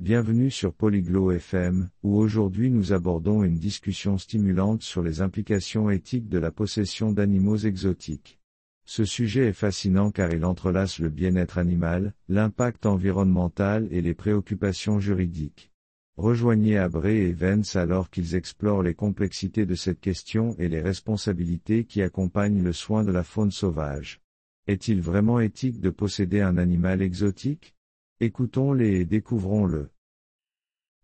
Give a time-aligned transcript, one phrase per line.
[0.00, 6.30] Bienvenue sur Polyglot FM, où aujourd'hui nous abordons une discussion stimulante sur les implications éthiques
[6.30, 8.40] de la possession d'animaux exotiques.
[8.86, 15.00] Ce sujet est fascinant car il entrelace le bien-être animal, l'impact environnemental et les préoccupations
[15.00, 15.70] juridiques.
[16.16, 21.84] Rejoignez Abré et Vence alors qu'ils explorent les complexités de cette question et les responsabilités
[21.84, 24.22] qui accompagnent le soin de la faune sauvage.
[24.66, 27.74] Est-il vraiment éthique de posséder un animal exotique?
[28.22, 29.90] Écoutons-les et découvrons-le.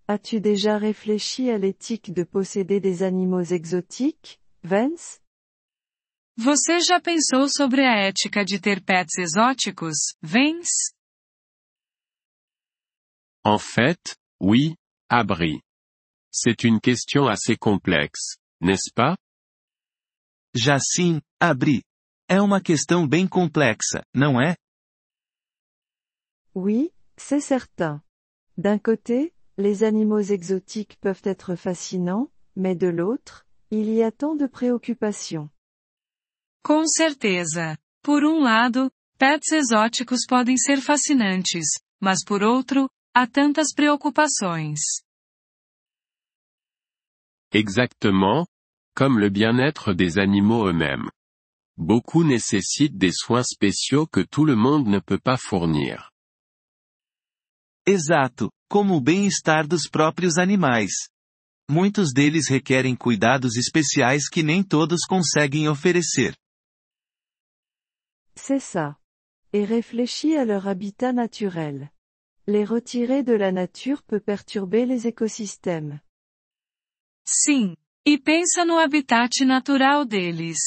[0.07, 5.21] As-tu déjà réfléchi à l'éthique de posséder des animaux exotiques, Vance?
[6.37, 10.93] Você já pensou sobre a ética de ter pets exóticos, Vance?
[13.43, 14.77] En fait, oui,
[15.09, 15.63] Abri.
[16.31, 19.17] C'est une question assez complexe, n'est-ce pas?
[20.55, 21.83] Já sim, Abri.
[22.29, 24.57] É uma questão bem complexa, não é?
[26.55, 28.03] Oui, c'est certain.
[28.57, 34.35] D'un côté, les animaux exotiques peuvent être fascinants, mais de l'autre, il y a tant
[34.35, 35.51] de préoccupations.
[36.63, 37.77] Com certeza.
[38.03, 44.81] Por um lado, pets exóticos podem ser fascinantes, mas por outro, há tantas preocupações.
[47.53, 48.47] Exactement,
[48.95, 51.09] comme le bien-être des animaux eux-mêmes.
[51.77, 56.11] Beaucoup nécessitent des soins spéciaux que tout le monde ne peut pas fournir.
[57.87, 60.93] Exato, como o bem-estar dos próprios animais.
[61.71, 66.37] Muitos deles requerem cuidados especiais que nem todos conseguem oferecer.
[68.35, 68.97] C'est ça.
[69.53, 71.91] Et réfléchis à leur habitat naturel.
[72.47, 76.01] Les retirer de la nature peut perturber les écosystèmes.
[77.27, 77.77] Sim.
[78.05, 80.59] E pensa no habitat natural deles.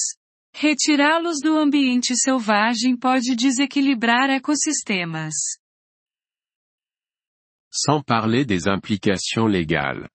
[0.54, 5.36] Retirá-los do ambiente selvagem pode desequilibrar ecossistemas.
[7.82, 10.10] Sans parler des implications légales.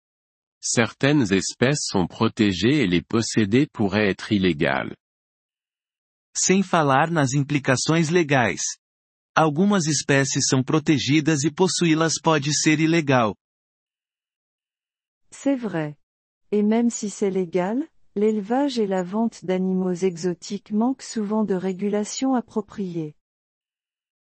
[0.61, 4.95] Certaines espèces sont protégées et les posséder pourrait être illégal.
[6.37, 8.61] Sem falar nas implicações legais.
[9.35, 13.35] Algumas espécies são protegidas e possuí-las pode ser ilegal.
[15.31, 15.97] C'est vrai.
[16.53, 22.35] Et même si c'est légal, l'élevage et la vente d'animaux exotiques manquent souvent de régulation
[22.35, 23.15] appropriée.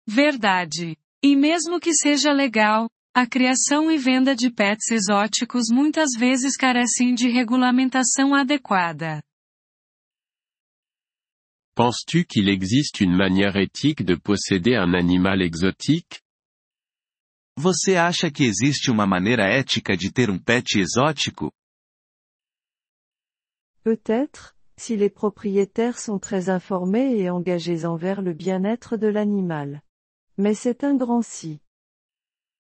[0.06, 0.96] Verdade.
[1.24, 7.14] E mesmo que seja legal, a criação e venda de pets exóticos muitas vezes carecem
[7.14, 9.22] de regulamentação adequada.
[11.76, 16.22] Penses-tu qu'il existe une manière éthique de posséder un animal exotique?
[17.58, 21.52] Você acha que existe uma maneira ética de ter um pet exótico?
[23.84, 29.82] Peut-être, si les propriétaires sont très informés et engagés envers le bien-être de l'animal.
[30.38, 31.62] Mais c'est un grand si.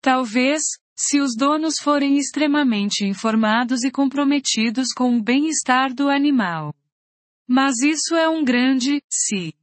[0.01, 0.63] Talvez,
[0.97, 6.75] se os donos forem extremamente informados e comprometidos com o bem-estar do animal.
[7.49, 9.55] Mas isso é um grande si.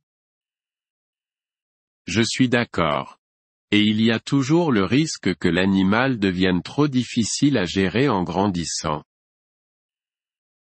[2.07, 3.17] Je suis d'accord.
[3.71, 8.23] Et il y a toujours le risque que l'animal devienne trop difficile à gérer en
[8.23, 9.03] grandissant.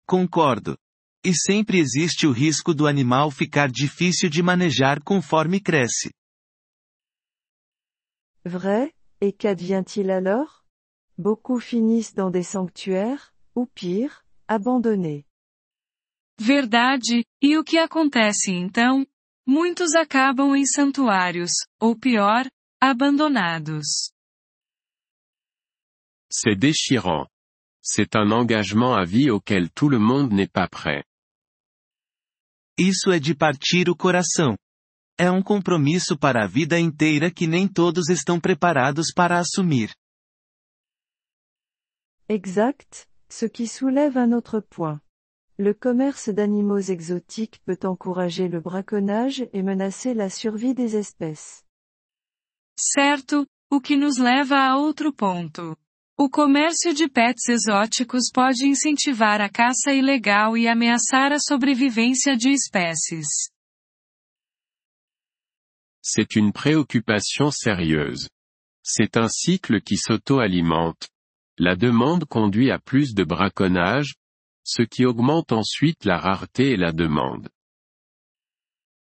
[0.07, 0.77] Concordo.
[1.25, 6.11] E sempre existe o risco do animal ficar difícil de manejar conforme cresce.
[8.45, 10.65] Vrai, et qu'advient-il alors?
[11.17, 15.25] Beaucoup finissent dans des sanctuaires, ou pire, abandonnés.
[16.41, 19.05] Verdade, e o que acontece então?
[19.47, 22.49] Muitos acabam em santuários, ou pior,
[22.81, 24.13] abandonados.
[26.31, 27.27] C'est déchirant.
[27.83, 31.03] C'est un engagement à vie auquel tout le monde n'est pas prêt.
[32.79, 34.57] Isso é de partir o coração.
[35.21, 39.91] É um compromisso para a vida inteira que nem todos estão preparados para assumir.
[42.29, 45.01] Exact, ce qui soulève un autre point.
[45.59, 51.65] Le commerce d'animaux exotiques peut encourager le braconnage et menacer la survie des espèces.
[52.79, 55.77] Certo, o que nos leva a outro ponto.
[56.17, 62.51] O comércio de pets exóticos pode incentivar a caça ilegal e ameaçar a sobrevivência de
[62.51, 63.27] espécies.
[66.03, 68.29] C'est une préoccupation sérieuse.
[68.83, 71.09] C'est un cycle qui s'auto-alimente.
[71.59, 74.15] La demande conduit à plus de braconnage,
[74.65, 77.49] ce qui augmente ensuite la rareté et la demande.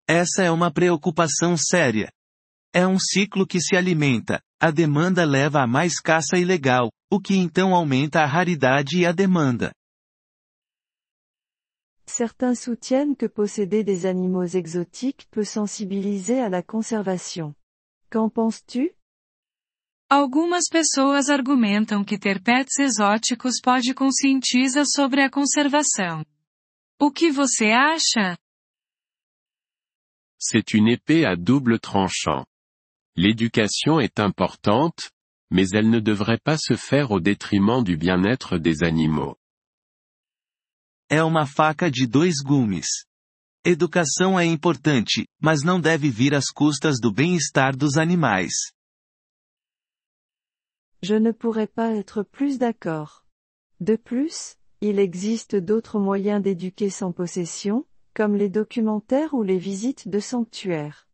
[0.07, 2.11] Essa é uma preocupação séria.
[2.73, 7.35] É um ciclo que se alimenta, a demanda leva a mais caça ilegal, o que
[7.35, 9.73] então aumenta a raridade e a demanda.
[12.07, 17.55] Certains soutiennent que posséder des animaux exotiques peut sensibiliser à la conservation.
[18.11, 18.91] Qu'en penses-tu?
[20.09, 26.23] Algumas pessoas argumentam que ter pets exóticos pode conscientiza sobre a conservação.
[26.99, 28.37] O que você acha?
[30.39, 32.45] C'est une épée à double tranchant.
[33.15, 35.09] L'éducation est importante,
[35.49, 39.37] mais elle ne devrait pas se faire au détriment du bien-être des animaux.
[41.09, 42.87] É uma faca de dois gumes.
[43.63, 48.53] Educação é importante, mas não deve vir às custas do bem-estar dos animais.
[51.01, 53.23] Je ne pourrais pas être plus d'accord.
[53.79, 57.85] De plus, il existe d'autres moyens d'éduquer sans possession,
[58.15, 61.07] comme les documentaires ou les visites de sanctuaires.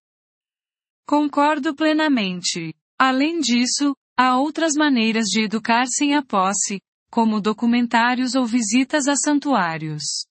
[1.05, 2.73] Concordo plenamente.
[2.97, 6.79] Além disso, há outras maneiras de educar sem a posse,
[7.12, 10.25] como documentários ou visitas a santuários.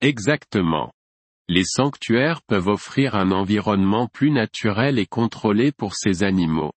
[0.00, 0.92] Exactement.
[1.48, 6.72] Les sanctuaires peuvent offrir un environnement plus naturel et contrôlé pour ces animaux.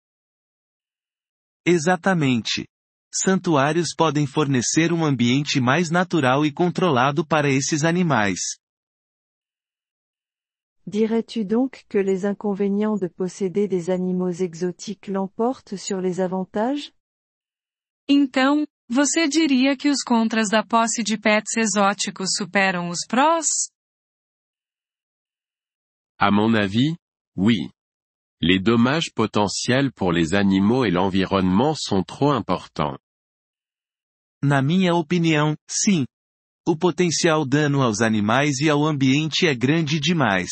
[1.65, 2.65] Exatamente.
[3.13, 8.39] Santuários podem fornecer um ambiente mais natural e controlado para esses animais.
[10.87, 16.93] Dirais-tu donc que les inconvénients de posséder des animaux exotiques l'emportent sur les avantages
[18.13, 23.45] Então, você diria que os contras da posse de pets exóticos superam os prós?
[26.19, 26.97] À mon avis,
[27.37, 27.71] oui.
[28.41, 32.99] Les dommages potentiels pour les animaux et l'environnement sont trop importants.
[34.43, 36.05] Na minha opinião, sim.
[36.67, 40.51] O potencial dano aos animais e ao ambiente é grande demais.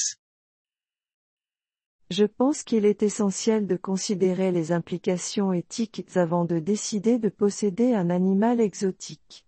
[2.11, 7.93] Je pense qu'il est essentiel de considérer les implications éthiques avant de décider de posséder
[7.93, 9.45] un animal exotique.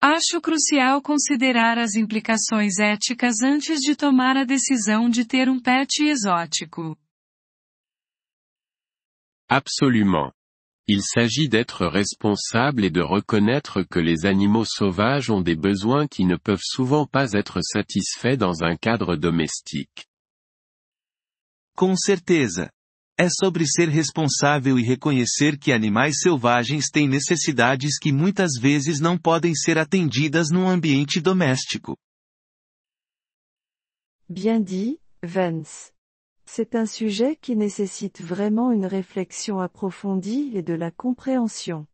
[0.00, 6.02] Acho crucial considerar as implicações éticas antes de tomar a decisão de ter um pet
[6.02, 6.96] exótico.
[9.48, 10.32] Absolument.
[10.88, 16.24] Il s'agit d'être responsable et de reconnaître que les animaux sauvages ont des besoins qui
[16.24, 20.08] ne peuvent souvent pas être satisfaits dans un cadre domestique.
[21.76, 22.70] Com certeza.
[23.18, 29.18] É sobre ser responsável e reconhecer que animais selvagens têm necessidades que muitas vezes não
[29.18, 31.96] podem ser atendidas num ambiente doméstico.
[34.28, 35.92] Bien dit, Vance.
[36.46, 41.86] C'est un sujet qui nécessite vraiment une réflexion approfondie et de la compréhension.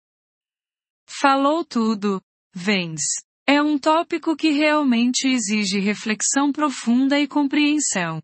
[1.08, 2.20] Falou tudo,
[2.54, 3.22] Vance.
[3.46, 8.20] É um tópico que realmente exige reflexão profunda e compreensão.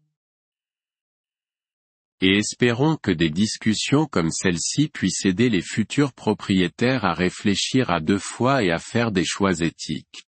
[2.26, 8.00] Et espérons que des discussions comme celle-ci puissent aider les futurs propriétaires à réfléchir à
[8.00, 10.24] deux fois et à faire des choix éthiques.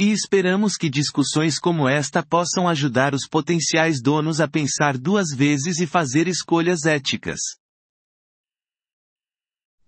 [0.00, 5.78] E esperamos que discussões como esta possam ajudar os potenciais donos a pensar duas vezes
[5.78, 7.38] e fazer escolhas éticas.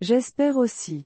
[0.00, 1.04] J'espère aussi.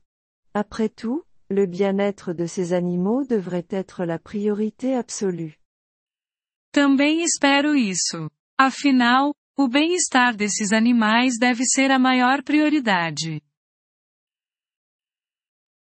[0.52, 5.58] Après tout, le bien-être de ces animaux devrait être la priorité absolue.
[6.70, 8.28] Também espero isso.
[8.58, 13.40] Afinal, o bem-estar desses animais deve ser a maior prioridade.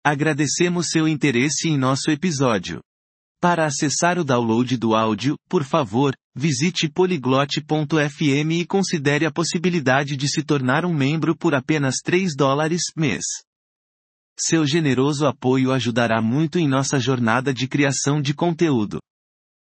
[0.03, 2.81] Agradecemos seu interesse em nosso episódio.
[3.39, 10.27] Para acessar o download do áudio, por favor, visite poliglote.fm e considere a possibilidade de
[10.27, 13.23] se tornar um membro por apenas 3 dólares mês.
[14.39, 18.99] Seu generoso apoio ajudará muito em nossa jornada de criação de conteúdo.